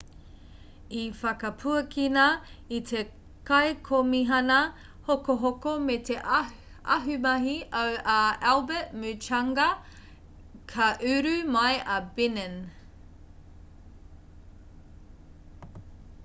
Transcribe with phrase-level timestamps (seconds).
[0.99, 2.23] i whakapuakina
[2.77, 3.01] e te
[3.49, 4.55] kaikomihana
[5.11, 6.15] hokohoko me te
[6.95, 8.17] ahumahi au a
[8.55, 9.67] albert muchanga
[10.75, 12.55] ka uru mai a benin